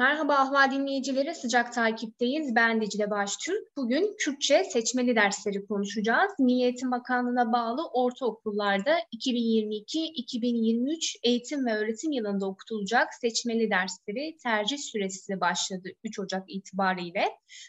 Merhaba 0.00 0.34
Ahval 0.34 0.70
dinleyicileri, 0.70 1.34
sıcak 1.34 1.72
takipteyiz. 1.72 2.54
Ben 2.54 2.82
Dicle 2.82 3.10
Baştürk. 3.10 3.76
Bugün 3.76 4.16
Kürtçe 4.18 4.64
seçmeli 4.64 5.16
dersleri 5.16 5.66
konuşacağız. 5.66 6.32
Milli 6.38 6.90
Bakanlığı'na 6.90 7.52
bağlı 7.52 7.88
ortaokullarda 7.92 8.96
2022-2023 9.16 11.16
eğitim 11.22 11.66
ve 11.66 11.76
öğretim 11.76 12.12
yılında 12.12 12.46
okutulacak 12.46 13.14
seçmeli 13.14 13.70
dersleri 13.70 14.36
tercih 14.42 14.78
süresi 14.78 15.40
başladı 15.40 15.88
3 16.04 16.18
Ocak 16.18 16.44
itibariyle. 16.48 17.24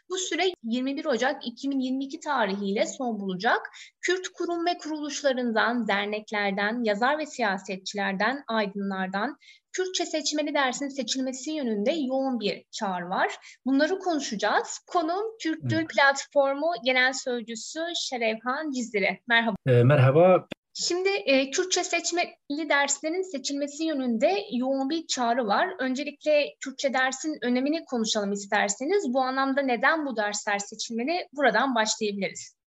Bu 0.10 0.18
süre 0.18 0.44
21 0.64 1.06
Ocak 1.06 1.48
2022 1.48 2.20
tarihiyle 2.20 2.86
son 2.86 3.20
bulacak. 3.20 3.70
Kürt 4.02 4.28
kurum 4.28 4.66
ve 4.66 4.78
kuruluşlarından, 4.78 5.88
derneklerden, 5.88 6.84
yazar 6.84 7.18
ve 7.18 7.26
siyasetçilerden, 7.26 8.44
aydınlardan, 8.48 9.38
Kürtçe 9.74 10.06
seçmeli 10.06 10.54
dersin 10.54 10.88
seçilmesi 10.88 11.52
yönünde 11.52 11.92
yoğun 11.92 12.40
bir 12.40 12.66
çağrı 12.72 13.10
var. 13.10 13.38
Bunları 13.66 14.00
konuşacağız. 14.00 14.80
Konum 14.88 15.38
Kürt 15.40 15.70
Dil 15.70 15.88
Platformu 15.88 16.72
Genel 16.86 17.14
Sözcüsü 17.14 17.80
Şerevhan 17.96 18.72
Cizire. 18.72 19.20
Merhaba. 19.28 19.56
E, 19.66 19.84
merhaba. 19.84 20.48
Şimdi 20.74 21.10
e, 21.10 21.52
Kürtçe 21.52 21.84
seçmeli 21.84 22.70
derslerin 22.70 23.32
seçilmesi 23.32 23.84
yönünde 23.84 24.46
yoğun 24.52 24.90
bir 24.90 25.08
çağrı 25.08 25.48
var. 25.48 25.70
Öncelikle 25.80 26.46
Kürtçe 26.60 26.94
dersin 26.94 27.38
önemini 27.42 27.86
konuşalım 27.86 28.32
isterseniz. 28.32 29.14
Bu 29.14 29.22
anlamda 29.22 29.62
neden 29.62 30.06
bu 30.06 30.18
dersler 30.18 30.60
seçilmeli? 30.60 31.28
Buradan 31.34 31.76
başlayabiliriz. 31.76 32.61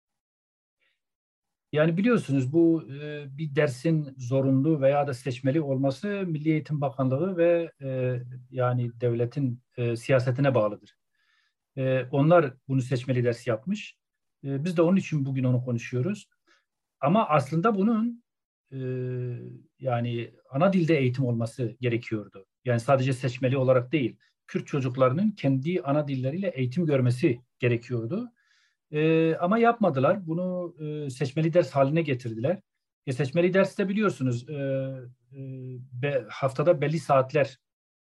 Yani 1.72 1.96
biliyorsunuz 1.96 2.52
bu 2.52 2.84
e, 3.02 3.26
bir 3.38 3.56
dersin 3.56 4.14
zorunlu 4.18 4.80
veya 4.80 5.06
da 5.06 5.14
seçmeli 5.14 5.60
olması 5.60 6.08
Milli 6.08 6.50
Eğitim 6.50 6.80
Bakanlığı 6.80 7.36
ve 7.36 7.72
e, 7.82 8.20
yani 8.50 9.00
devletin 9.00 9.62
e, 9.76 9.96
siyasetine 9.96 10.54
bağlıdır. 10.54 10.96
Onlar 12.10 12.54
bunu 12.68 12.82
seçmeli 12.82 13.24
ders 13.24 13.46
yapmış. 13.46 13.96
Biz 14.42 14.76
de 14.76 14.82
onun 14.82 14.96
için 14.96 15.24
bugün 15.24 15.44
onu 15.44 15.64
konuşuyoruz. 15.64 16.28
Ama 17.00 17.28
aslında 17.28 17.74
bunun 17.74 18.22
yani 19.78 20.34
ana 20.50 20.72
dilde 20.72 20.98
eğitim 20.98 21.24
olması 21.24 21.76
gerekiyordu. 21.80 22.46
Yani 22.64 22.80
sadece 22.80 23.12
seçmeli 23.12 23.56
olarak 23.56 23.92
değil, 23.92 24.16
Kürt 24.46 24.66
çocuklarının 24.66 25.30
kendi 25.30 25.82
ana 25.82 26.08
dilleriyle 26.08 26.48
eğitim 26.48 26.86
görmesi 26.86 27.40
gerekiyordu. 27.58 28.32
E, 28.92 29.34
ama 29.36 29.58
yapmadılar. 29.58 30.26
Bunu 30.26 30.74
e, 30.80 31.10
seçmeli 31.10 31.52
ders 31.52 31.70
haline 31.70 32.02
getirdiler. 32.02 32.60
E, 33.06 33.12
seçmeli 33.12 33.54
ders 33.54 33.78
de 33.78 33.88
biliyorsunuz 33.88 34.48
e, 34.48 34.54
e, 35.32 35.40
be, 35.92 36.24
haftada 36.28 36.80
belli 36.80 36.98
saatler 36.98 37.58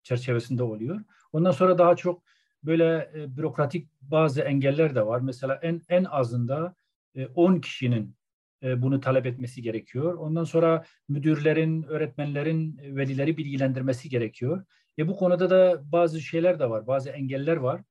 çerçevesinde 0.03 0.63
oluyor. 0.63 1.02
Ondan 1.31 1.52
sonra 1.52 1.77
daha 1.77 1.95
çok 1.95 2.23
böyle 2.63 3.11
e, 3.16 3.38
bürokratik 3.38 3.89
bazı 4.02 4.41
engeller 4.41 4.95
de 4.95 5.05
var. 5.05 5.19
Mesela 5.19 5.59
en 5.61 5.81
en 5.89 6.03
azında 6.03 6.75
e, 7.16 7.25
10 7.25 7.59
kişinin 7.59 8.16
e, 8.63 8.81
bunu 8.81 8.99
talep 8.99 9.25
etmesi 9.25 9.61
gerekiyor. 9.61 10.13
Ondan 10.13 10.44
sonra 10.44 10.85
müdürlerin, 11.09 11.83
öğretmenlerin, 11.83 12.77
velileri 12.95 13.38
bilgilendirmesi 13.38 14.09
gerekiyor. 14.09 14.66
E, 14.99 15.07
bu 15.07 15.17
konuda 15.17 15.49
da 15.49 15.91
bazı 15.91 16.22
şeyler 16.22 16.59
de 16.59 16.69
var, 16.69 16.88
bazı 16.88 17.09
engeller 17.09 17.57
var 17.57 17.81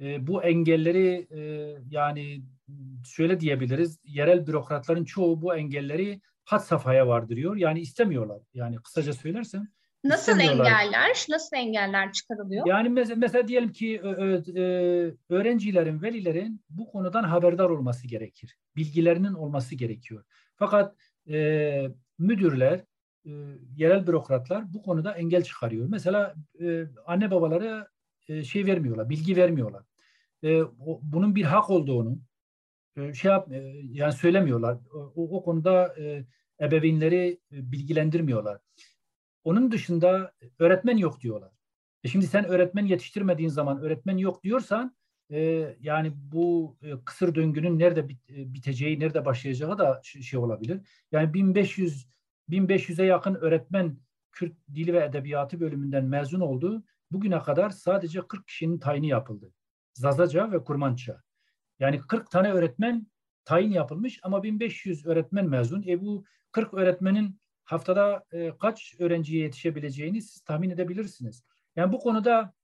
e, 0.00 0.26
bu 0.26 0.42
engelleri 0.42 1.26
e, 1.30 1.40
yani 1.90 2.42
şöyle 3.04 3.40
diyebiliriz 3.40 3.98
yerel 4.04 4.46
bürokratların 4.46 5.04
çoğu 5.04 5.42
bu 5.42 5.56
engelleri 5.56 6.20
hat 6.44 6.66
safhaya 6.66 7.08
vardırıyor. 7.08 7.56
Yani 7.56 7.80
istemiyorlar. 7.80 8.42
Yani 8.54 8.76
kısaca 8.76 9.12
söylersem 9.12 9.68
Nasıl 10.04 10.40
engeller? 10.40 11.24
Nasıl 11.28 11.56
engeller 11.56 12.12
çıkarılıyor? 12.12 12.66
Yani 12.66 12.88
mesela, 12.88 13.16
mesela 13.16 13.48
diyelim 13.48 13.72
ki 13.72 14.00
öğrencilerin, 15.28 16.02
velilerin 16.02 16.64
bu 16.70 16.86
konudan 16.86 17.22
haberdar 17.22 17.70
olması 17.70 18.06
gerekir. 18.06 18.56
Bilgilerinin 18.76 19.34
olması 19.34 19.74
gerekiyor. 19.74 20.24
Fakat 20.56 20.94
e, 21.30 21.88
müdürler, 22.18 22.84
e, 23.26 23.30
yerel 23.76 24.06
bürokratlar 24.06 24.74
bu 24.74 24.82
konuda 24.82 25.12
engel 25.12 25.42
çıkarıyor. 25.42 25.86
Mesela 25.88 26.34
e, 26.60 26.84
anne 27.06 27.30
babalara 27.30 27.88
e, 28.28 28.44
şey 28.44 28.66
vermiyorlar, 28.66 29.10
bilgi 29.10 29.36
vermiyorlar. 29.36 29.82
E, 30.42 30.62
o, 30.62 31.00
bunun 31.02 31.34
bir 31.34 31.42
hak 31.42 31.70
olduğunu 31.70 32.18
e, 32.96 33.14
şey 33.14 33.30
yap, 33.30 33.52
e, 33.52 33.56
yani 33.92 34.12
söylemiyorlar. 34.12 34.78
O, 34.92 35.36
o 35.38 35.42
konuda 35.42 35.94
e, 35.98 36.24
ebeveynleri 36.60 37.40
e, 37.52 37.72
bilgilendirmiyorlar. 37.72 38.60
Onun 39.44 39.72
dışında 39.72 40.32
öğretmen 40.58 40.96
yok 40.96 41.20
diyorlar. 41.20 41.52
E 42.04 42.08
şimdi 42.08 42.26
sen 42.26 42.44
öğretmen 42.44 42.86
yetiştirmediğin 42.86 43.48
zaman 43.48 43.80
öğretmen 43.80 44.16
yok 44.16 44.42
diyorsan 44.44 44.96
e, 45.30 45.40
yani 45.80 46.12
bu 46.16 46.76
e, 46.82 47.04
kısır 47.04 47.34
döngünün 47.34 47.78
nerede 47.78 48.08
bit, 48.08 48.30
e, 48.30 48.54
biteceği, 48.54 49.00
nerede 49.00 49.24
başlayacağı 49.24 49.78
da 49.78 50.00
şey 50.02 50.40
olabilir. 50.40 50.80
Yani 51.12 51.34
1500 51.34 52.08
1500'e 52.48 53.04
yakın 53.04 53.34
öğretmen 53.34 53.98
Kürt 54.32 54.56
Dili 54.74 54.92
ve 54.92 55.04
Edebiyatı 55.04 55.60
bölümünden 55.60 56.04
mezun 56.04 56.40
oldu. 56.40 56.84
Bugüne 57.10 57.42
kadar 57.42 57.70
sadece 57.70 58.26
40 58.28 58.46
kişinin 58.46 58.78
tayini 58.78 59.08
yapıldı. 59.08 59.52
Zazaca 59.98 60.52
ve 60.52 60.64
Kurmança. 60.64 61.22
Yani 61.78 62.00
40 62.00 62.30
tane 62.30 62.52
öğretmen 62.52 63.06
tayin 63.44 63.70
yapılmış 63.70 64.20
ama 64.22 64.42
1500 64.42 65.06
öğretmen 65.06 65.48
mezun. 65.48 65.84
E 65.86 66.00
bu 66.00 66.24
40 66.52 66.74
öğretmenin 66.74 67.40
haftada 67.64 68.24
e, 68.32 68.58
kaç 68.58 68.94
öğrenciye 68.98 69.42
yetişebileceğini 69.42 70.22
siz 70.22 70.40
tahmin 70.40 70.70
edebilirsiniz. 70.70 71.44
Yani 71.76 71.92
bu 71.92 71.98
konuda 71.98 72.54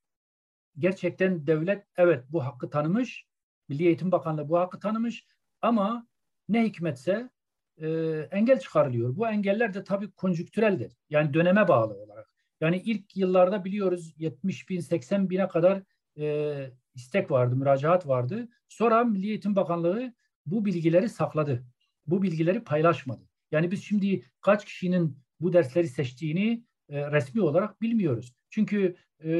gerçekten 0.79 1.47
devlet 1.47 1.87
evet 1.97 2.25
bu 2.29 2.45
hakkı 2.45 2.71
tanımış, 2.71 3.27
Milli 3.69 3.87
Eğitim 3.87 4.13
Bakanlığı 4.13 4.49
bu 4.49 4.59
hakkı 4.59 4.81
tanımış 4.81 5.27
ama 5.63 6.07
ne 6.49 6.65
hikmetse 6.65 7.31
e, 7.79 7.89
engel 8.31 8.61
çıkarılıyor. 8.61 9.17
Bu 9.17 9.29
engeller 9.29 9.75
de 9.75 9.85
tabii 9.85 10.11
konjüktüreldir. 10.11 10.93
Yani 11.11 11.35
döneme 11.35 11.69
bağlı 11.69 11.95
olarak. 11.95 12.31
Yani 12.61 12.83
ilk 12.85 13.17
yıllarda 13.17 13.65
biliyoruz 13.65 14.15
70 14.19 14.69
bin, 14.69 14.81
80 14.81 15.31
bine 15.31 15.49
kadar 15.49 15.83
e, 16.19 16.71
istek 16.95 17.31
vardı, 17.31 17.57
müracaat 17.57 18.09
vardı. 18.09 18.49
Sonra 18.69 19.05
Milli 19.05 19.29
Eğitim 19.29 19.57
Bakanlığı 19.57 20.15
bu 20.47 20.65
bilgileri 20.65 21.09
sakladı. 21.09 21.65
Bu 22.07 22.23
bilgileri 22.23 22.65
paylaşmadı. 22.65 23.29
Yani 23.51 23.71
biz 23.71 23.85
şimdi 23.85 24.25
kaç 24.41 24.65
kişinin 24.65 25.19
bu 25.41 25.53
dersleri 25.53 25.89
seçtiğini 25.89 26.65
e, 26.89 27.11
resmi 27.11 27.41
olarak 27.41 27.83
bilmiyoruz. 27.83 28.35
Çünkü 28.51 28.97
e, 29.25 29.31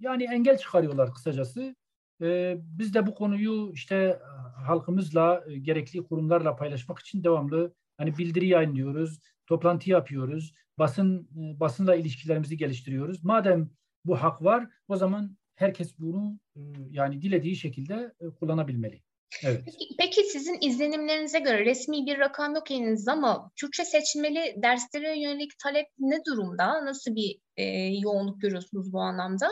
yani 0.00 0.24
engel 0.24 0.58
çıkarıyorlar 0.58 1.12
kısacası. 1.12 1.76
E, 2.22 2.56
biz 2.58 2.94
de 2.94 3.06
bu 3.06 3.14
konuyu 3.14 3.70
işte 3.74 4.20
halkımızla, 4.66 5.44
e, 5.46 5.58
gerekli 5.58 6.04
kurumlarla 6.04 6.56
paylaşmak 6.56 6.98
için 6.98 7.24
devamlı 7.24 7.74
hani 7.96 8.18
bildiri 8.18 8.46
yayınlıyoruz, 8.46 9.20
toplantı 9.46 9.90
yapıyoruz, 9.90 10.54
basın 10.78 11.28
e, 11.36 11.60
basınla 11.60 11.94
ilişkilerimizi 11.94 12.56
geliştiriyoruz. 12.56 13.24
Madem 13.24 13.70
bu 14.04 14.16
hak 14.22 14.42
var, 14.42 14.68
o 14.88 14.96
zaman 14.96 15.36
herkes 15.54 15.98
bunu 15.98 16.38
e, 16.56 16.60
yani 16.90 17.22
dilediği 17.22 17.56
şekilde 17.56 18.12
e, 18.20 18.26
kullanabilmeli. 18.40 19.02
Evet. 19.44 19.62
Peki, 19.64 19.94
peki 19.98 20.22
sizin 20.22 20.58
izlenimlerinize 20.60 21.38
göre 21.38 21.64
resmi 21.64 22.06
bir 22.06 22.18
rakam 22.18 22.54
yok 22.54 22.70
elinizde 22.70 23.10
ama 23.10 23.50
Türkçe 23.56 23.84
seçmeli 23.84 24.62
derslere 24.62 25.20
yönelik 25.20 25.58
talep 25.58 25.86
ne 25.98 26.18
durumda? 26.26 26.84
Nasıl 26.84 27.14
bir 27.14 27.38
e, 27.56 27.64
yoğunluk 28.00 28.40
görüyorsunuz 28.40 28.92
bu 28.92 29.00
anlamda? 29.00 29.48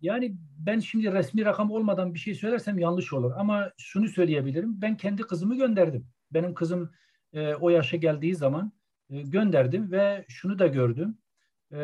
Yani 0.00 0.36
ben 0.58 0.78
şimdi 0.80 1.12
resmi 1.12 1.44
rakam 1.44 1.70
olmadan 1.70 2.14
bir 2.14 2.18
şey 2.18 2.34
söylersem 2.34 2.78
yanlış 2.78 3.12
olur. 3.12 3.32
Ama 3.36 3.72
şunu 3.78 4.08
söyleyebilirim. 4.08 4.80
Ben 4.80 4.96
kendi 4.96 5.22
kızımı 5.22 5.56
gönderdim. 5.56 6.06
Benim 6.30 6.54
kızım 6.54 6.92
e, 7.32 7.54
o 7.54 7.70
yaşa 7.70 7.96
geldiği 7.96 8.34
zaman 8.34 8.72
e, 9.10 9.22
gönderdim 9.22 9.92
ve 9.92 10.24
şunu 10.28 10.58
da 10.58 10.66
gördüm. 10.66 11.18
E, 11.72 11.78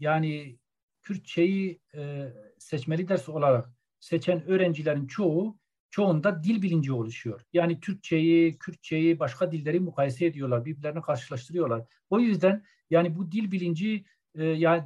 yani 0.00 0.58
Kürtçeyi 1.02 1.80
e, 1.94 2.32
seçmeli 2.58 3.08
ders 3.08 3.28
olarak 3.28 3.68
seçen 4.00 4.46
öğrencilerin 4.46 5.06
çoğu 5.06 5.58
çoğunda 5.90 6.42
dil 6.44 6.62
bilinci 6.62 6.92
oluşuyor. 6.92 7.40
Yani 7.52 7.80
Türkçeyi, 7.80 8.58
Kürtçeyi, 8.58 9.18
başka 9.18 9.52
dilleri 9.52 9.80
mukayese 9.80 10.26
ediyorlar, 10.26 10.64
birbirlerini 10.64 11.02
karşılaştırıyorlar. 11.02 11.84
O 12.10 12.20
yüzden 12.20 12.64
yani 12.90 13.16
bu 13.16 13.32
dil 13.32 13.50
bilinci 13.52 14.04
e, 14.34 14.44
yani 14.44 14.84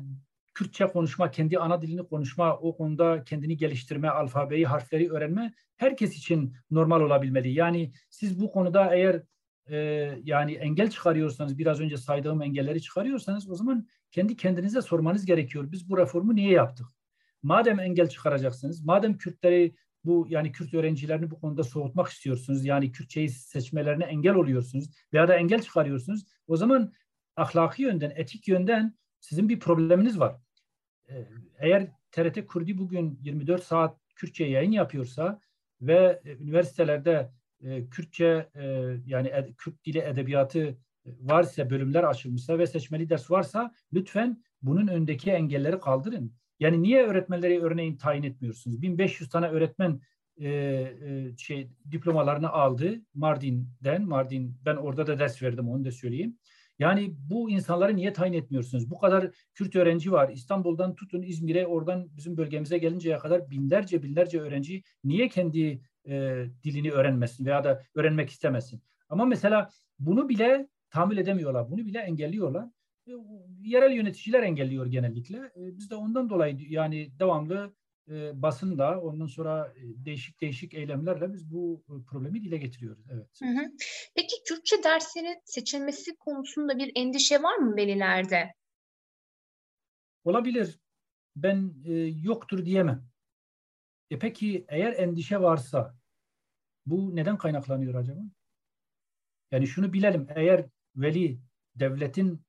Kürtçe 0.55 0.87
konuşma, 0.87 1.31
kendi 1.31 1.59
ana 1.59 1.83
dilini 1.83 2.09
konuşma, 2.09 2.59
o 2.59 2.77
konuda 2.77 3.25
kendini 3.25 3.57
geliştirme, 3.57 4.09
alfabeyi, 4.09 4.67
harfleri 4.67 5.11
öğrenme 5.11 5.55
herkes 5.77 6.17
için 6.17 6.57
normal 6.71 7.01
olabilmeli. 7.01 7.53
Yani 7.53 7.93
siz 8.11 8.41
bu 8.41 8.53
konuda 8.53 8.95
eğer 8.95 9.23
e, 9.71 9.77
yani 10.25 10.53
engel 10.53 10.91
çıkarıyorsanız, 10.91 11.59
biraz 11.59 11.81
önce 11.81 11.97
saydığım 11.97 12.43
engelleri 12.43 12.83
çıkarıyorsanız 12.83 13.51
o 13.51 13.55
zaman 13.55 13.89
kendi 14.11 14.37
kendinize 14.37 14.83
sormanız 14.83 15.27
gerekiyor. 15.27 15.73
Biz 15.73 15.91
bu 15.91 15.99
reformu 15.99 16.35
niye 16.35 16.51
yaptık? 16.51 16.87
Madem 17.43 17.81
engel 17.81 18.09
çıkaracaksınız, 18.09 18.85
madem 18.85 19.17
Kürtleri 19.17 19.75
bu 20.05 20.27
yani 20.29 20.53
Kürt 20.53 20.75
öğrencilerini 20.75 21.31
bu 21.31 21.41
konuda 21.41 21.65
soğutmak 21.65 22.09
istiyorsunuz. 22.09 22.65
Yani 22.65 22.93
Kürtçeyi 22.93 23.29
seçmelerine 23.29 24.05
engel 24.05 24.35
oluyorsunuz 24.35 24.91
veya 25.13 25.29
da 25.29 25.35
engel 25.35 25.63
çıkarıyorsunuz. 25.63 26.25
O 26.47 26.57
zaman 26.57 26.93
ahlaki 27.37 27.83
yönden, 27.83 28.13
etik 28.17 28.49
yönden 28.49 28.95
sizin 29.21 29.49
bir 29.49 29.61
probleminiz 29.61 30.21
var. 30.21 30.37
Ee, 31.09 31.29
eğer 31.59 31.91
TRT 32.11 32.47
Kurdi 32.47 32.79
bugün 32.79 33.19
24 33.23 33.65
saat 33.65 33.99
Kürtçe 34.15 34.45
yayın 34.45 34.73
yapıyorsa 34.73 35.41
ve 35.81 36.23
üniversitelerde 36.25 37.31
e, 37.65 37.89
Kürtçe 37.89 38.49
e, 38.55 38.97
yani 39.07 39.29
ed, 39.29 39.49
Kürt 39.59 39.85
dili 39.85 39.99
edebiyatı 39.99 40.61
e, 41.07 41.11
varsa 41.21 41.71
bölümler 41.71 42.05
açılmışsa 42.05 42.59
ve 42.59 42.67
seçmeli 42.67 43.11
ders 43.11 43.31
varsa 43.31 43.75
lütfen 43.93 44.43
bunun 44.63 44.87
öndeki 44.87 45.31
engelleri 45.31 45.81
kaldırın. 45.81 46.33
Yani 46.61 46.83
niye 46.83 47.03
öğretmenleri 47.03 47.63
örneğin 47.63 47.97
tayin 47.97 48.23
etmiyorsunuz? 48.23 48.83
1500 48.83 49.29
tane 49.29 49.49
öğretmen 49.49 50.01
e, 50.37 50.49
e, 50.49 51.37
şey 51.37 51.71
diplomalarını 51.91 52.51
aldı 52.51 53.03
Mardin'den. 53.15 54.03
Mardin 54.03 54.57
ben 54.65 54.77
orada 54.77 55.07
da 55.07 55.19
ders 55.19 55.43
verdim 55.43 55.69
onu 55.69 55.85
da 55.85 55.91
söyleyeyim. 55.91 56.39
Yani 56.79 57.15
bu 57.31 57.51
insanları 57.51 57.97
niye 57.97 58.13
tayin 58.13 58.33
etmiyorsunuz? 58.33 58.91
Bu 58.91 58.99
kadar 58.99 59.31
Kürt 59.55 59.77
öğrenci 59.77 60.13
var. 60.13 60.29
İstanbul'dan 60.29 60.95
tutun 60.95 61.23
İzmir'e 61.23 61.67
oradan 61.67 62.09
bizim 62.17 62.37
bölgemize 62.37 62.79
gelinceye 62.79 63.19
kadar 63.19 63.51
binlerce 63.51 64.03
binlerce 64.03 64.41
öğrenci 64.41 64.83
niye 65.05 65.29
kendi 65.29 65.81
e, 66.09 66.45
dilini 66.65 66.93
öğrenmesin 66.93 67.45
veya 67.45 67.65
da 67.65 67.83
öğrenmek 67.95 68.31
istemesin? 68.31 68.83
Ama 69.09 69.25
mesela 69.25 69.71
bunu 69.99 70.29
bile 70.29 70.69
tahammül 70.91 71.19
edemiyorlar. 71.19 71.71
Bunu 71.71 71.87
bile 71.87 71.99
engelliyorlar. 71.99 72.69
E, 73.09 73.13
yerel 73.63 73.93
yöneticiler 73.93 74.43
engelliyor 74.43 74.87
genellikle. 74.87 75.39
E, 75.39 75.77
biz 75.77 75.91
de 75.91 75.95
ondan 75.95 76.31
dolayı 76.31 76.57
yani 76.61 77.19
devamlı 77.19 77.75
e, 78.11 78.43
basında 78.43 79.01
ondan 79.01 79.27
sonra 79.27 79.73
e, 79.77 80.05
değişik 80.05 80.41
değişik 80.41 80.75
eylemlerle 80.75 81.33
biz 81.33 81.53
bu 81.53 81.85
e, 81.89 81.93
problemi 82.11 82.43
dile 82.43 82.59
getiriyoruz. 82.59 83.05
Evet. 83.11 83.29
Hı 83.43 83.49
hı. 83.49 83.71
Peki 84.15 84.35
Kürtçe 84.49 84.77
derslerin 84.85 85.41
seçilmesi 85.45 86.17
konusunda 86.17 86.79
bir 86.79 86.93
endişe 86.95 87.43
var 87.43 87.57
mı 87.57 87.77
velilerde? 87.77 88.55
Olabilir. 90.25 90.79
Ben 91.37 91.75
e, 91.85 91.93
yoktur 92.23 92.65
diyemem. 92.65 93.14
E 94.11 94.19
peki 94.19 94.65
eğer 94.69 94.93
endişe 94.93 95.41
varsa 95.41 95.97
bu 96.87 97.17
neden 97.17 97.39
kaynaklanıyor 97.39 97.95
acaba? 97.95 98.21
Yani 99.51 99.67
şunu 99.67 99.93
bilelim. 99.93 100.27
Eğer 100.35 100.67
veli 100.97 101.41
devletin 101.75 102.43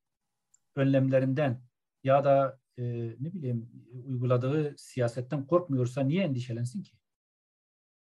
önlemlerinden 0.76 1.62
ya 2.04 2.24
da 2.24 2.60
e, 2.78 2.84
ne 3.20 3.34
bileyim 3.34 3.70
uyguladığı 4.06 4.76
siyasetten 4.78 5.48
korkmuyorsa 5.48 6.02
niye 6.02 6.24
endişelensin 6.24 6.84
ki? 6.84 6.92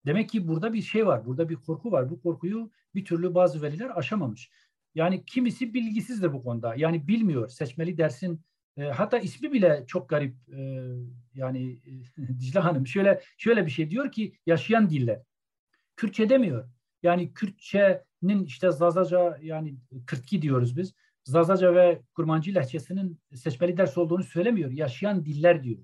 Demek 0.06 0.28
ki 0.28 0.48
burada 0.48 0.72
bir 0.72 0.82
şey 0.82 1.06
var, 1.06 1.26
burada 1.26 1.48
bir 1.48 1.56
korku 1.56 1.92
var. 1.92 2.10
Bu 2.10 2.22
korkuyu 2.22 2.70
bir 2.94 3.04
türlü 3.04 3.34
bazı 3.34 3.62
veliler 3.62 3.98
aşamamış. 3.98 4.50
Yani 4.94 5.24
kimisi 5.24 5.74
bilgisizdir 5.74 6.32
bu 6.32 6.42
konuda. 6.42 6.74
Yani 6.74 7.08
bilmiyor. 7.08 7.48
Seçmeli 7.48 7.98
dersin 7.98 8.44
e, 8.76 8.82
hatta 8.82 9.18
ismi 9.18 9.52
bile 9.52 9.84
çok 9.86 10.08
garip. 10.08 10.36
E, 10.48 10.88
yani 11.34 11.80
Dicle 12.40 12.60
Hanım 12.60 12.86
şöyle 12.86 13.20
şöyle 13.38 13.66
bir 13.66 13.70
şey 13.70 13.90
diyor 13.90 14.12
ki 14.12 14.38
yaşayan 14.46 14.90
diller. 14.90 15.22
Kürtçe 15.96 16.28
demiyor. 16.28 16.68
Yani 17.02 17.34
Kürtçenin 17.34 18.44
işte 18.44 18.70
Zazaca 18.70 19.38
yani 19.42 19.76
Kırtki 20.06 20.42
diyoruz 20.42 20.76
biz. 20.76 20.94
Zazaca 21.24 21.74
ve 21.74 22.02
Kurmancı 22.14 22.54
lehçesinin 22.54 23.20
seçmeli 23.34 23.76
ders 23.76 23.98
olduğunu 23.98 24.22
söylemiyor. 24.22 24.70
Yaşayan 24.70 25.24
diller 25.24 25.62
diyor. 25.62 25.78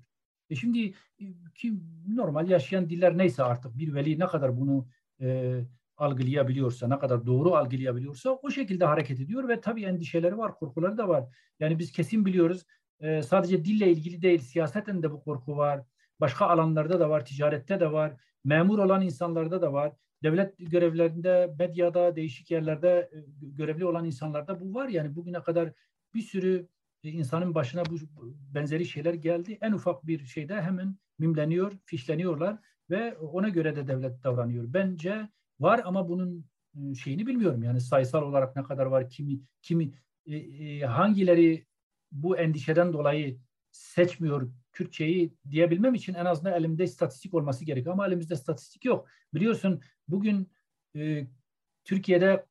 E 0.49 0.55
şimdi 0.55 0.93
e, 1.19 1.25
ki 1.55 1.73
normal 2.07 2.49
yaşayan 2.49 2.89
diller 2.89 3.17
neyse 3.17 3.43
artık 3.43 3.77
bir 3.77 3.93
veli 3.93 4.19
ne 4.19 4.27
kadar 4.27 4.57
bunu 4.57 4.87
e, 5.21 5.59
algılayabiliyorsa, 5.97 6.87
ne 6.87 6.99
kadar 6.99 7.25
doğru 7.25 7.55
algılayabiliyorsa 7.55 8.29
o 8.29 8.49
şekilde 8.51 8.85
hareket 8.85 9.19
ediyor 9.19 9.47
ve 9.47 9.61
tabii 9.61 9.83
endişeleri 9.83 10.37
var, 10.37 10.55
korkuları 10.55 10.97
da 10.97 11.07
var. 11.07 11.25
Yani 11.59 11.79
biz 11.79 11.91
kesin 11.91 12.25
biliyoruz 12.25 12.65
e, 13.01 13.21
sadece 13.21 13.65
dille 13.65 13.91
ilgili 13.91 14.21
değil, 14.21 14.39
siyaseten 14.39 15.03
de 15.03 15.11
bu 15.11 15.23
korku 15.23 15.57
var. 15.57 15.81
Başka 16.19 16.45
alanlarda 16.45 16.99
da 16.99 17.09
var, 17.09 17.25
ticarette 17.25 17.79
de 17.79 17.91
var, 17.91 18.13
memur 18.43 18.79
olan 18.79 19.01
insanlarda 19.01 19.61
da 19.61 19.73
var 19.73 19.93
devlet 20.23 20.53
görevlerinde, 20.59 21.55
medyada, 21.59 22.15
değişik 22.15 22.51
yerlerde 22.51 23.09
e, 23.13 23.17
görevli 23.41 23.85
olan 23.85 24.05
insanlarda 24.05 24.59
bu 24.59 24.73
var. 24.73 24.87
Yani 24.87 25.15
bugüne 25.15 25.41
kadar 25.41 25.73
bir 26.13 26.21
sürü 26.21 26.67
e, 27.03 27.09
insanın 27.09 27.55
başına 27.55 27.85
bu 27.85 27.95
benzeri 28.55 28.85
şeyler 28.85 29.13
geldi. 29.13 29.57
En 29.61 29.71
ufak 29.71 30.07
bir 30.07 30.25
şeyde 30.25 30.61
hemen 30.61 30.97
mimleniyor, 31.19 31.73
fişleniyorlar 31.85 32.57
ve 32.89 33.17
ona 33.17 33.49
göre 33.49 33.75
de 33.75 33.87
devlet 33.87 34.23
davranıyor. 34.23 34.73
Bence 34.73 35.29
var 35.59 35.81
ama 35.85 36.09
bunun 36.09 36.45
e, 36.75 36.95
şeyini 36.95 37.27
bilmiyorum. 37.27 37.63
Yani 37.63 37.81
sayısal 37.81 38.23
olarak 38.23 38.55
ne 38.55 38.63
kadar 38.63 38.85
var, 38.85 39.09
kimi 39.09 39.39
kimi 39.61 39.91
hangileri 40.85 41.65
bu 42.11 42.37
endişeden 42.37 42.93
dolayı 42.93 43.39
seçmiyor 43.71 44.51
Kürtçeyi 44.71 45.33
diyebilmem 45.49 45.93
için 45.93 46.13
en 46.13 46.25
azından 46.25 46.53
elimde 46.53 46.83
istatistik 46.83 47.33
olması 47.33 47.65
gerekiyor. 47.65 47.93
Ama 47.93 48.07
elimizde 48.07 48.33
istatistik 48.33 48.85
yok. 48.85 49.07
Biliyorsun 49.33 49.81
bugün 50.07 50.51
e, 50.95 51.27
Türkiye'de 51.83 52.45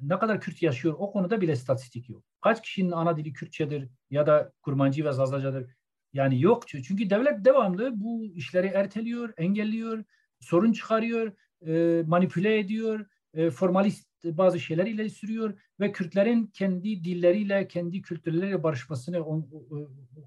ne 0.00 0.18
kadar 0.18 0.40
Kürt 0.40 0.62
yaşıyor 0.62 0.94
o 0.98 1.12
konuda 1.12 1.40
bile 1.40 1.52
istatistik 1.52 2.08
yok. 2.08 2.24
Kaç 2.40 2.62
kişinin 2.62 2.90
ana 2.90 3.16
dili 3.16 3.32
Kürtçedir 3.32 3.88
ya 4.10 4.26
da 4.26 4.52
Kurmancı 4.62 5.04
ve 5.04 5.12
Zazacadır? 5.12 5.70
Yani 6.12 6.42
yok. 6.42 6.68
Çünkü 6.68 7.10
devlet 7.10 7.44
devamlı 7.44 8.00
bu 8.00 8.24
işleri 8.24 8.66
erteliyor, 8.66 9.34
engelliyor, 9.36 10.04
sorun 10.40 10.72
çıkarıyor, 10.72 11.32
e, 11.66 12.02
manipüle 12.06 12.58
ediyor, 12.58 13.06
e, 13.36 13.50
formalist 13.50 14.08
bazı 14.24 14.60
şeyler 14.60 14.86
ileri 14.86 15.10
sürüyor 15.10 15.54
ve 15.80 15.92
Kürtlerin 15.92 16.46
kendi 16.46 17.04
dilleriyle, 17.04 17.68
kendi 17.68 18.02
kültürleriyle 18.02 18.62
barışmasını, 18.62 19.24
o, 19.24 19.48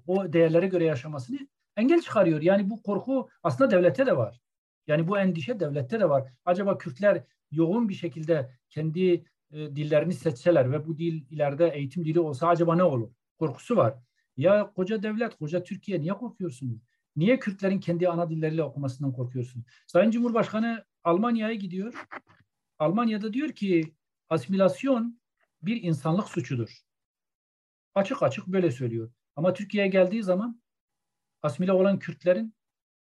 o 0.06 0.32
değerlere 0.32 0.66
göre 0.66 0.84
yaşamasını 0.84 1.38
engel 1.76 2.00
çıkarıyor. 2.00 2.42
Yani 2.42 2.70
bu 2.70 2.82
korku 2.82 3.28
aslında 3.42 3.70
devlette 3.70 4.06
de 4.06 4.16
var. 4.16 4.40
Yani 4.86 5.08
bu 5.08 5.18
endişe 5.18 5.60
devlette 5.60 6.00
de 6.00 6.08
var. 6.08 6.32
Acaba 6.44 6.78
Kürtler 6.78 7.24
yoğun 7.50 7.88
bir 7.88 7.94
şekilde 7.94 8.50
kendi 8.70 9.24
e, 9.52 9.76
dillerini 9.76 10.14
seçseler 10.14 10.72
ve 10.72 10.86
bu 10.86 10.98
dil 10.98 11.24
ileride 11.30 11.68
eğitim 11.68 12.04
dili 12.04 12.20
olsa 12.20 12.48
acaba 12.48 12.76
ne 12.76 12.82
olur? 12.82 13.10
Korkusu 13.38 13.76
var. 13.76 13.94
Ya 14.36 14.72
koca 14.76 15.02
devlet, 15.02 15.38
koca 15.38 15.62
Türkiye 15.62 16.00
niye 16.00 16.12
korkuyorsunuz? 16.12 16.82
Niye 17.16 17.38
Kürtlerin 17.38 17.80
kendi 17.80 18.08
ana 18.08 18.30
dilleriyle 18.30 18.62
okumasından 18.62 19.12
korkuyorsunuz? 19.12 19.66
Sayın 19.86 20.10
Cumhurbaşkanı 20.10 20.84
Almanya'ya 21.04 21.54
gidiyor. 21.54 21.94
Almanya'da 22.80 23.32
diyor 23.32 23.52
ki 23.52 23.94
asimilasyon 24.28 25.20
bir 25.62 25.82
insanlık 25.82 26.28
suçudur. 26.28 26.78
Açık 27.94 28.22
açık 28.22 28.46
böyle 28.46 28.70
söylüyor. 28.70 29.12
Ama 29.36 29.52
Türkiye'ye 29.52 29.90
geldiği 29.90 30.22
zaman 30.22 30.62
asimile 31.42 31.72
olan 31.72 31.98
Kürtlerin 31.98 32.54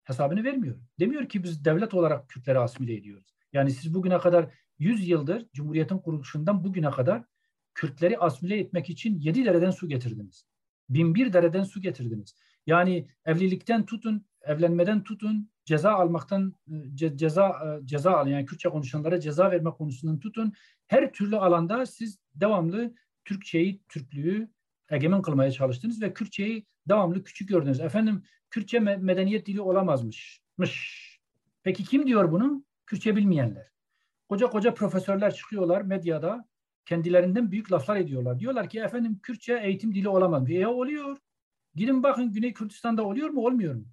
hesabını 0.05 0.45
vermiyor. 0.45 0.77
Demiyor 1.01 1.29
ki 1.29 1.43
biz 1.43 1.65
devlet 1.65 1.95
olarak 1.95 2.29
Kürtleri 2.29 2.59
asimile 2.59 2.95
ediyoruz. 2.95 3.35
Yani 3.53 3.71
siz 3.71 3.95
bugüne 3.95 4.19
kadar 4.19 4.55
100 4.79 5.09
yıldır 5.09 5.47
Cumhuriyet'in 5.55 5.99
kuruluşundan 5.99 6.65
bugüne 6.65 6.91
kadar 6.91 7.25
Kürtleri 7.75 8.19
asimile 8.19 8.59
etmek 8.59 8.91
için 8.91 9.19
7 9.19 9.45
dereden 9.45 9.71
su 9.71 9.89
getirdiniz. 9.89 10.47
1001 10.89 11.33
dereden 11.33 11.65
su 11.65 11.81
getirdiniz. 11.81 12.35
Yani 12.67 13.09
evlilikten 13.25 13.87
tutun, 13.87 14.27
evlenmeden 14.43 15.05
tutun, 15.05 15.51
ceza 15.71 15.93
almaktan 15.93 16.55
ce, 16.95 17.17
ceza 17.17 17.49
e, 17.49 17.87
ceza 17.87 18.11
al 18.11 18.29
yani 18.29 18.47
Kürtçe 18.47 18.69
konuşanlara 18.69 19.21
ceza 19.21 19.51
verme 19.51 19.71
konusundan 19.71 20.19
tutun 20.19 20.53
her 20.87 21.13
türlü 21.13 21.37
alanda 21.37 21.87
siz 21.87 22.19
devamlı 22.35 22.95
Türkçeyi, 23.25 23.83
Türklüğü 23.89 24.49
egemen 24.91 25.23
kılmaya 25.23 25.51
çalıştınız 25.51 26.03
ve 26.03 26.13
Kürtçeyi 26.13 26.67
devamlı 26.89 27.25
küçük 27.25 27.49
gördünüz. 27.49 27.81
Efendim 27.81 28.23
Kürtçe 28.51 28.81
medeniyet 28.81 29.47
dili 29.47 29.61
olamazmış. 29.61 30.43
Peki 31.63 31.85
kim 31.85 32.07
diyor 32.07 32.33
bunu? 32.33 32.65
Kürtçe 32.87 33.17
bilmeyenler. 33.17 33.67
Koca 34.29 34.47
koca 34.47 34.75
profesörler 34.75 35.35
çıkıyorlar 35.35 35.83
medyada 35.83 36.49
kendilerinden 36.87 37.51
büyük 37.51 37.73
laflar 37.73 37.97
ediyorlar. 37.97 38.39
Diyorlar 38.39 38.69
ki 38.69 38.81
efendim 38.81 39.21
Kürtçe 39.23 39.61
eğitim 39.63 39.95
dili 39.95 40.09
olamaz. 40.09 40.51
E 40.51 40.67
oluyor. 40.67 41.17
Gidin 41.75 42.03
bakın 42.03 42.33
Güney 42.33 42.53
Kürtistan'da 42.53 43.03
oluyor 43.05 43.29
mu 43.29 43.41
olmuyor 43.41 43.75
mu? 43.75 43.85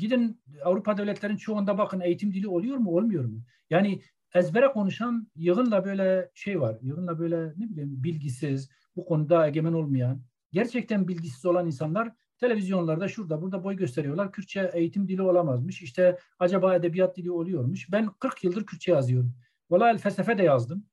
Gidin 0.00 0.40
Avrupa 0.64 0.96
devletlerinin 0.96 1.36
çoğunda 1.36 1.78
bakın 1.78 2.00
eğitim 2.00 2.32
dili 2.32 2.48
oluyor 2.48 2.76
mu 2.76 2.90
olmuyor 2.90 3.24
mu? 3.24 3.42
Yani 3.70 4.02
ezbere 4.34 4.72
konuşan 4.72 5.28
yığınla 5.36 5.84
böyle 5.84 6.30
şey 6.34 6.60
var. 6.60 6.78
Yığınla 6.82 7.18
böyle 7.18 7.46
ne 7.56 7.70
bileyim 7.70 8.02
bilgisiz, 8.02 8.70
bu 8.96 9.04
konuda 9.04 9.46
egemen 9.46 9.72
olmayan, 9.72 10.22
gerçekten 10.52 11.08
bilgisiz 11.08 11.46
olan 11.46 11.66
insanlar 11.66 12.12
televizyonlarda 12.38 13.08
şurada 13.08 13.42
burada 13.42 13.64
boy 13.64 13.76
gösteriyorlar. 13.76 14.32
Kürtçe 14.32 14.70
eğitim 14.74 15.08
dili 15.08 15.22
olamazmış. 15.22 15.82
İşte 15.82 16.18
acaba 16.38 16.74
edebiyat 16.74 17.16
dili 17.16 17.30
oluyormuş. 17.30 17.92
Ben 17.92 18.08
40 18.18 18.44
yıldır 18.44 18.66
Kürtçe 18.66 18.92
yazıyorum. 18.92 19.34
Valla 19.70 19.98
felsefe 19.98 20.38
de 20.38 20.42
yazdım. 20.42 20.86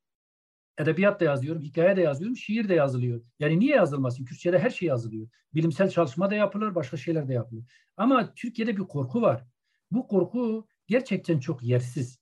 Edebiyat 0.78 1.20
da 1.20 1.26
yazıyorum, 1.26 1.62
hikaye 1.62 1.96
de 1.96 2.02
yazıyorum, 2.02 2.38
şiir 2.38 2.70
de 2.70 2.74
yazılıyor. 2.74 3.22
Yani 3.40 3.60
niye 3.60 3.76
yazılmasın? 3.76 4.26
Kürtçe'de 4.26 4.60
her 4.60 4.70
şey 4.70 4.88
yazılıyor. 4.88 5.28
Bilimsel 5.54 5.90
çalışma 5.90 6.32
da 6.32 6.36
yapılır, 6.36 6.76
başka 6.76 6.98
şeyler 6.98 7.28
de 7.28 7.34
yapılır. 7.34 7.66
Ama 7.98 8.34
Türkiye'de 8.34 8.78
bir 8.78 8.84
korku 8.84 9.22
var. 9.22 9.46
Bu 9.92 10.08
korku 10.08 10.68
gerçekten 10.88 11.40
çok 11.40 11.64
yersiz. 11.64 12.20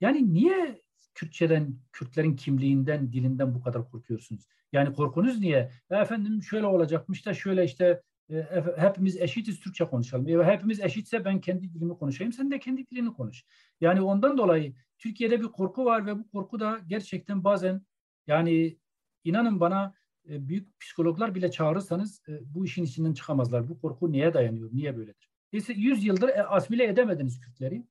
Yani 0.00 0.34
niye 0.34 0.82
Kürtçeden, 1.14 1.78
Kürtlerin 1.92 2.36
kimliğinden, 2.36 3.12
dilinden 3.12 3.54
bu 3.54 3.62
kadar 3.62 3.90
korkuyorsunuz? 3.90 4.46
Yani 4.72 4.92
korkunuz 4.92 5.40
niye? 5.40 5.70
Efendim 5.90 6.42
şöyle 6.42 6.66
olacakmış 6.66 7.26
da 7.26 7.34
şöyle 7.34 7.64
işte 7.64 8.02
e, 8.30 8.64
hepimiz 8.76 9.16
eşitiz 9.16 9.60
Türkçe 9.60 9.84
konuşalım. 9.84 10.28
E, 10.28 10.44
hepimiz 10.44 10.80
eşitse 10.80 11.24
ben 11.24 11.40
kendi 11.40 11.74
dilimi 11.74 11.98
konuşayım, 11.98 12.32
sen 12.32 12.50
de 12.50 12.58
kendi 12.58 12.86
dilini 12.86 13.12
konuş. 13.12 13.44
Yani 13.80 14.00
ondan 14.00 14.38
dolayı 14.38 14.74
Türkiye'de 14.98 15.40
bir 15.40 15.46
korku 15.46 15.84
var 15.84 16.06
ve 16.06 16.18
bu 16.18 16.30
korku 16.30 16.60
da 16.60 16.80
gerçekten 16.86 17.44
bazen 17.44 17.82
yani 18.26 18.78
inanın 19.24 19.60
bana 19.60 19.94
e, 20.28 20.48
büyük 20.48 20.80
psikologlar 20.80 21.34
bile 21.34 21.50
çağırırsanız 21.50 22.22
e, 22.28 22.54
bu 22.54 22.64
işin 22.64 22.84
içinden 22.84 23.12
çıkamazlar. 23.12 23.68
Bu 23.68 23.80
korku 23.80 24.12
niye 24.12 24.34
dayanıyor, 24.34 24.70
niye 24.72 24.96
böyledir? 24.96 25.30
İşte 25.52 25.72
100 25.72 26.04
yıldır 26.04 26.28
e, 26.28 26.42
asimile 26.42 26.84
edemediniz 26.84 27.40
Kürtleri. 27.40 27.86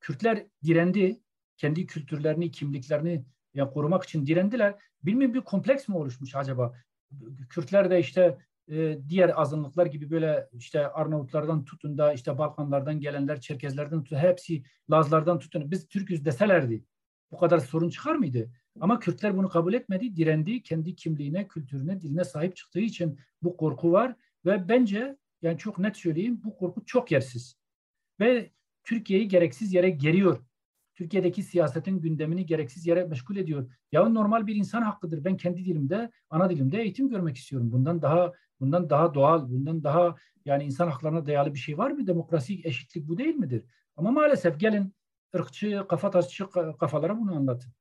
Kürtler 0.00 0.46
direndi, 0.64 1.20
kendi 1.56 1.86
kültürlerini, 1.86 2.50
kimliklerini 2.50 3.24
yani 3.54 3.70
korumak 3.70 4.04
için 4.04 4.26
direndiler. 4.26 4.74
Bilmiyorum 5.02 5.34
bir 5.34 5.40
kompleks 5.40 5.88
mi 5.88 5.96
oluşmuş 5.96 6.34
acaba? 6.34 6.74
Kürtler 7.48 7.90
de 7.90 8.00
işte 8.00 8.38
e, 8.70 8.98
diğer 9.08 9.40
azınlıklar 9.40 9.86
gibi 9.86 10.10
böyle 10.10 10.48
işte 10.52 10.88
Arnavutlardan 10.88 11.64
tutun 11.64 11.98
da 11.98 12.12
işte 12.12 12.38
Balkanlardan 12.38 13.00
gelenler, 13.00 13.40
Çerkezlerden 13.40 14.04
tutun 14.04 14.16
hepsi 14.16 14.62
Lazlardan 14.90 15.38
tutun. 15.38 15.70
Biz 15.70 15.88
Türküz 15.88 16.24
deselerdi 16.24 16.84
bu 17.30 17.36
kadar 17.36 17.58
sorun 17.58 17.90
çıkar 17.90 18.14
mıydı? 18.14 18.50
Ama 18.80 18.98
Kürtler 18.98 19.36
bunu 19.36 19.48
kabul 19.48 19.74
etmedi, 19.74 20.16
direndi. 20.16 20.62
Kendi 20.62 20.96
kimliğine, 20.96 21.48
kültürüne, 21.48 22.00
diline 22.00 22.24
sahip 22.24 22.56
çıktığı 22.56 22.80
için 22.80 23.18
bu 23.42 23.56
korku 23.56 23.92
var 23.92 24.16
ve 24.44 24.68
bence 24.68 25.16
yani 25.42 25.58
çok 25.58 25.78
net 25.78 25.96
söyleyeyim 25.96 26.40
bu 26.44 26.56
korku 26.56 26.84
çok 26.84 27.12
yersiz. 27.12 27.56
Ve 28.20 28.50
Türkiye'yi 28.84 29.28
gereksiz 29.28 29.72
yere 29.72 29.90
geriyor. 29.90 30.45
Türkiye'deki 30.96 31.42
siyasetin 31.42 32.00
gündemini 32.00 32.46
gereksiz 32.46 32.86
yere 32.86 33.04
meşgul 33.04 33.36
ediyor. 33.36 33.70
Ya 33.92 34.08
normal 34.08 34.46
bir 34.46 34.56
insan 34.56 34.82
hakkıdır. 34.82 35.24
Ben 35.24 35.36
kendi 35.36 35.64
dilimde, 35.64 36.10
ana 36.30 36.50
dilimde 36.50 36.82
eğitim 36.82 37.08
görmek 37.08 37.36
istiyorum. 37.36 37.72
Bundan 37.72 38.02
daha 38.02 38.32
bundan 38.60 38.90
daha 38.90 39.14
doğal, 39.14 39.48
bundan 39.48 39.84
daha 39.84 40.14
yani 40.44 40.64
insan 40.64 40.88
haklarına 40.88 41.26
dayalı 41.26 41.54
bir 41.54 41.58
şey 41.58 41.78
var 41.78 41.90
mı? 41.90 42.06
Demokrasi, 42.06 42.60
eşitlik 42.64 43.08
bu 43.08 43.18
değil 43.18 43.34
midir? 43.34 43.64
Ama 43.96 44.10
maalesef 44.10 44.60
gelin 44.60 44.94
ırkçı, 45.36 45.84
kafa 45.88 46.10
tasçı 46.10 46.50
kafalara 46.80 47.18
bunu 47.18 47.36
anlatın. 47.36 47.72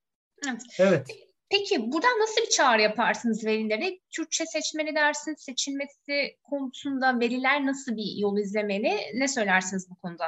Evet. 0.48 0.62
evet. 0.80 1.08
Peki 1.50 1.92
buradan 1.92 2.22
nasıl 2.22 2.42
bir 2.42 2.50
çağrı 2.50 2.82
yaparsınız 2.82 3.46
velilere? 3.46 4.00
Türkçe 4.12 4.46
seçmeli 4.46 4.96
dersin 4.96 5.36
seçilmesi 5.38 6.38
konusunda 6.44 7.20
veliler 7.20 7.66
nasıl 7.66 7.96
bir 7.96 8.18
yol 8.18 8.38
izlemeli? 8.38 8.98
Ne 9.14 9.28
söylersiniz 9.28 9.90
bu 9.90 9.96
konuda? 9.96 10.26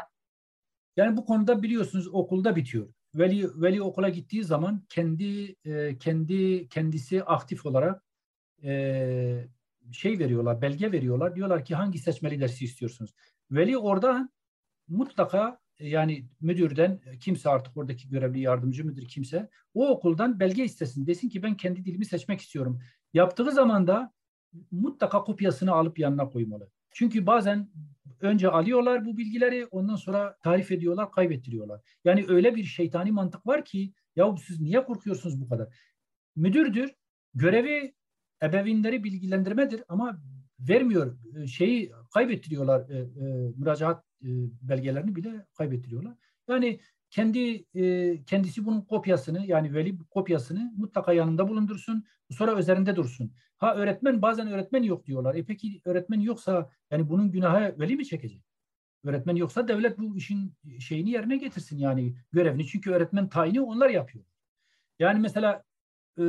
Yani 0.98 1.18
bu 1.18 1.26
konuda 1.26 1.64
biliyorsunuz 1.64 2.08
okulda 2.08 2.56
bitiyor. 2.56 2.94
Veli 3.16 3.62
veli 3.62 3.82
okula 3.82 4.10
gittiği 4.10 4.44
zaman 4.44 4.84
kendi 4.90 5.56
e, 5.66 5.98
kendi 5.98 6.70
kendisi 6.70 7.24
aktif 7.24 7.66
olarak 7.66 8.04
e, 8.64 9.48
şey 9.92 10.20
veriyorlar, 10.20 10.62
belge 10.62 10.92
veriyorlar. 10.92 11.36
Diyorlar 11.36 11.66
ki 11.66 11.76
hangi 11.76 12.00
seçmeli 12.00 12.40
dersi 12.40 12.66
istiyorsunuz? 12.66 13.14
Veli 13.52 13.78
orada 13.78 14.30
mutlaka 14.88 15.60
yani 15.80 16.26
müdürden 16.42 17.02
kimse 17.20 17.50
artık 17.50 17.78
oradaki 17.78 18.10
görevli 18.10 18.40
yardımcı 18.40 18.86
müdür 18.86 19.08
kimse 19.08 19.50
o 19.74 19.90
okuldan 19.90 20.40
belge 20.40 20.64
istesin. 20.64 21.08
Desin 21.08 21.30
ki 21.30 21.44
ben 21.44 21.58
kendi 21.58 21.86
dilimi 21.86 22.06
seçmek 22.06 22.42
istiyorum. 22.42 22.80
Yaptığı 23.14 23.52
zaman 23.52 23.88
da 23.88 24.14
mutlaka 24.72 25.24
kopyasını 25.24 25.72
alıp 25.72 26.00
yanına 26.00 26.30
koymalı. 26.30 26.70
Çünkü 26.92 27.26
bazen 27.26 27.70
önce 28.22 28.50
alıyorlar 28.50 29.06
bu 29.06 29.18
bilgileri 29.18 29.66
ondan 29.66 29.96
sonra 29.96 30.38
tarif 30.44 30.72
ediyorlar, 30.72 31.12
kaybettiriyorlar. 31.12 31.82
Yani 32.04 32.26
öyle 32.28 32.56
bir 32.56 32.64
şeytani 32.64 33.12
mantık 33.12 33.48
var 33.48 33.66
ki 33.66 33.94
ya 34.16 34.36
siz 34.38 34.62
niye 34.62 34.84
korkuyorsunuz 34.84 35.42
bu 35.42 35.50
kadar? 35.50 35.68
Müdürdür, 36.36 36.94
görevi 37.34 37.94
ebeveynleri 38.44 39.04
bilgilendirmedir 39.04 39.84
ama 39.88 40.22
vermiyor. 40.60 41.18
Şeyi 41.48 41.92
kaybettiriyorlar, 42.14 42.90
e, 42.90 42.98
e, 42.98 43.52
müracaat 43.58 44.04
e, 44.22 44.28
belgelerini 44.62 45.16
bile 45.16 45.46
kaybettiriyorlar. 45.58 46.16
Yani 46.50 46.80
kendi 47.10 47.66
e, 47.76 48.24
kendisi 48.26 48.66
bunun 48.66 48.82
kopyasını 48.82 49.46
yani 49.46 49.74
veli 49.74 49.98
kopyasını 50.10 50.74
mutlaka 50.78 51.14
yanında 51.14 51.50
bulundursun. 51.50 52.06
Sonra 52.32 52.60
üzerinde 52.60 52.96
dursun. 52.96 53.34
Ha 53.58 53.76
öğretmen 53.76 54.22
bazen 54.22 54.48
öğretmen 54.48 54.84
yok 54.84 55.06
diyorlar. 55.06 55.36
E 55.36 55.46
peki 55.46 55.82
öğretmen 55.86 56.20
yoksa 56.20 56.70
yani 56.92 57.10
bunun 57.10 57.32
günahı 57.32 57.80
veli 57.80 57.96
mi 57.96 58.06
çekecek? 58.06 58.42
Öğretmen 59.04 59.36
yoksa 59.36 59.68
devlet 59.68 60.00
bu 60.00 60.18
işin 60.18 60.54
şeyini 60.80 61.10
yerine 61.12 61.38
getirsin 61.38 61.78
yani 61.78 62.16
görevini. 62.32 62.68
Çünkü 62.68 62.92
öğretmen 62.92 63.30
tayini 63.30 63.62
onlar 63.62 63.90
yapıyor. 63.90 64.26
Yani 65.00 65.20
mesela 65.20 65.64
e, 66.20 66.24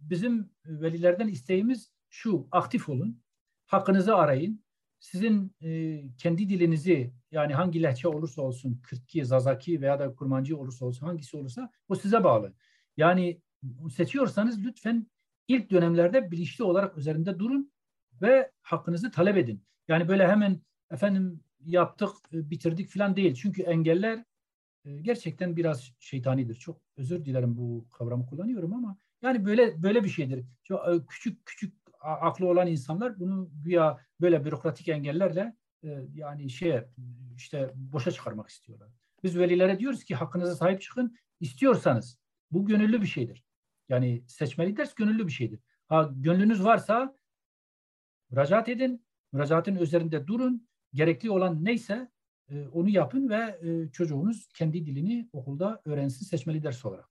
bizim 0.00 0.50
velilerden 0.66 1.28
isteğimiz 1.28 1.92
şu 2.10 2.48
aktif 2.52 2.88
olun. 2.88 3.22
Hakkınızı 3.66 4.16
arayın 4.16 4.64
sizin 4.98 5.52
e, 5.62 6.02
kendi 6.18 6.48
dilinizi 6.48 7.12
yani 7.32 7.54
hangi 7.54 7.82
lehçe 7.82 8.08
olursa 8.08 8.42
olsun, 8.42 8.80
Kırtki, 8.82 9.24
Zazaki 9.24 9.80
veya 9.80 9.98
da 9.98 10.14
Kurmancı 10.14 10.58
olursa 10.58 10.86
olsun 10.86 11.06
hangisi 11.06 11.36
olursa 11.36 11.70
o 11.88 11.94
size 11.94 12.24
bağlı. 12.24 12.54
Yani 12.96 13.40
seçiyorsanız 13.96 14.64
lütfen 14.64 15.06
ilk 15.48 15.70
dönemlerde 15.70 16.30
bilinçli 16.30 16.64
olarak 16.64 16.98
üzerinde 16.98 17.38
durun 17.38 17.72
ve 18.22 18.50
hakkınızı 18.62 19.10
talep 19.10 19.36
edin. 19.36 19.62
Yani 19.88 20.08
böyle 20.08 20.28
hemen 20.28 20.60
efendim 20.90 21.40
yaptık, 21.64 22.08
e, 22.32 22.50
bitirdik 22.50 22.88
falan 22.90 23.16
değil. 23.16 23.34
Çünkü 23.34 23.62
engeller 23.62 24.24
e, 24.84 25.00
gerçekten 25.00 25.56
biraz 25.56 25.92
şeytanidir. 26.00 26.54
Çok 26.54 26.80
özür 26.96 27.24
dilerim 27.24 27.56
bu 27.56 27.86
kavramı 27.90 28.26
kullanıyorum 28.26 28.74
ama 28.74 28.96
yani 29.22 29.44
böyle 29.44 29.82
böyle 29.82 30.04
bir 30.04 30.08
şeydir. 30.08 30.44
Çok 30.64 30.88
e, 30.88 31.06
küçük 31.08 31.46
küçük 31.46 31.74
aklı 32.00 32.48
olan 32.48 32.66
insanlar 32.66 33.20
bunu 33.20 33.50
güya 33.64 33.98
böyle 34.20 34.44
bürokratik 34.44 34.88
engellerle 34.88 35.56
e, 35.84 35.88
yani 36.14 36.50
şey 36.50 36.80
işte 37.36 37.72
boşa 37.74 38.10
çıkarmak 38.10 38.48
istiyorlar. 38.48 38.88
Biz 39.22 39.38
velilere 39.38 39.78
diyoruz 39.78 40.04
ki 40.04 40.14
hakkınıza 40.14 40.54
sahip 40.54 40.82
çıkın 40.82 41.16
istiyorsanız. 41.40 42.18
Bu 42.50 42.66
gönüllü 42.66 43.02
bir 43.02 43.06
şeydir. 43.06 43.44
Yani 43.88 44.24
seçmeli 44.26 44.76
ders 44.76 44.94
gönüllü 44.94 45.26
bir 45.26 45.32
şeydir. 45.32 45.60
Ha 45.88 46.10
gönlünüz 46.16 46.64
varsa 46.64 47.16
müracaat 48.30 48.68
edin. 48.68 49.06
Müracaatın 49.32 49.76
üzerinde 49.76 50.26
durun. 50.26 50.68
Gerekli 50.94 51.30
olan 51.30 51.64
neyse 51.64 52.10
e, 52.48 52.66
onu 52.68 52.88
yapın 52.88 53.28
ve 53.28 53.58
e, 53.62 53.90
çocuğunuz 53.92 54.48
kendi 54.54 54.86
dilini 54.86 55.28
okulda 55.32 55.82
öğrensin 55.84 56.26
seçmeli 56.26 56.62
ders 56.62 56.84
olarak. 56.84 57.08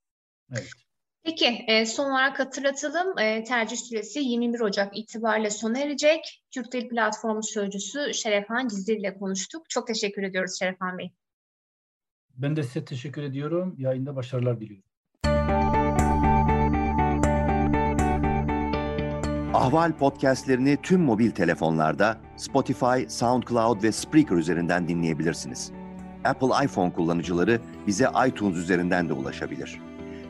Evet. 0.52 0.85
Peki 1.26 1.46
e, 1.68 1.86
son 1.86 2.12
olarak 2.12 2.40
hatırlatalım. 2.40 3.20
E, 3.20 3.44
tercih 3.44 3.78
süresi 3.78 4.20
21 4.20 4.60
Ocak 4.60 4.98
itibariyle 4.98 5.50
sona 5.50 5.80
erecek. 5.80 6.44
Türk 6.52 6.72
Dil 6.72 6.90
Platformu 6.90 7.44
Sözcüsü 7.44 8.14
Şerefhan 8.14 8.68
Cizdir 8.68 8.98
ile 8.98 9.18
konuştuk. 9.18 9.70
Çok 9.70 9.88
teşekkür 9.88 10.24
ediyoruz 10.24 10.60
Şerefhan 10.60 10.98
Bey. 10.98 11.12
Ben 12.36 12.56
de 12.56 12.64
size 12.64 12.86
teşekkür 12.86 13.24
ediyorum. 13.24 13.76
Yayında 13.78 14.16
başarılar 14.16 14.60
diliyorum. 14.60 14.84
Ahval 19.54 19.98
podcastlerini 19.98 20.78
tüm 20.84 21.02
mobil 21.02 21.32
telefonlarda 21.32 22.18
Spotify, 22.38 23.08
SoundCloud 23.08 23.84
ve 23.84 23.92
Spreaker 23.92 24.36
üzerinden 24.36 24.88
dinleyebilirsiniz. 24.88 25.72
Apple 26.24 26.66
iPhone 26.66 26.94
kullanıcıları 26.94 27.62
bize 27.88 28.08
iTunes 28.28 28.58
üzerinden 28.58 29.10
de 29.10 29.14
ulaşabilir. 29.14 29.95